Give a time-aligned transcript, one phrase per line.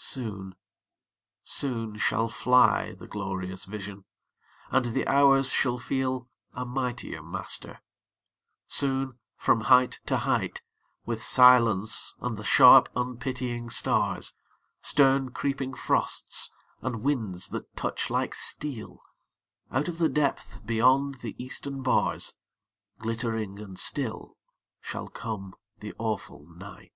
[0.00, 0.54] Soon,
[1.42, 4.04] soon shall fly The glorious vision,
[4.70, 7.80] and the hours shall feel A mightier master;
[8.68, 10.62] soon from height to height,
[11.04, 14.36] With silence and the sharp unpitying stars,
[14.82, 19.00] Stern creeping frosts, and winds that touch like steel,
[19.72, 22.36] Out of the depth beyond the eastern bars,
[23.00, 24.36] Glittering and still
[24.80, 26.92] shall come the awful night.